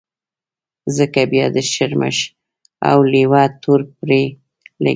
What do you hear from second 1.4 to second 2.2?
د شرمښ